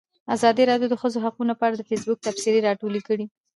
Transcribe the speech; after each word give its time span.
ازادي 0.35 0.63
راډیو 0.71 0.91
د 0.91 0.95
د 0.97 0.99
ښځو 1.01 1.17
حقونه 1.25 1.53
په 1.55 1.63
اړه 1.67 1.75
د 1.77 1.83
فیسبوک 1.89 2.17
تبصرې 2.25 2.65
راټولې 2.67 3.01
کړي. 3.07 3.25